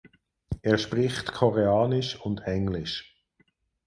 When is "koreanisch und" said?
1.31-2.39